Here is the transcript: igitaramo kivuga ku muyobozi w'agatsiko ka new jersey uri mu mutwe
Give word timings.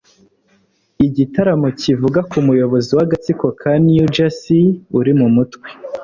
igitaramo 1.05 1.67
kivuga 1.81 2.19
ku 2.29 2.37
muyobozi 2.47 2.91
w'agatsiko 2.97 3.45
ka 3.59 3.71
new 3.85 4.05
jersey 4.15 4.63
uri 4.99 5.11
mu 5.19 5.27
mutwe 5.35 5.67